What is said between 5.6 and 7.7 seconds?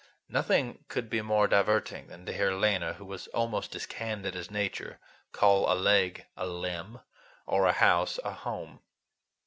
a leg a "limb" or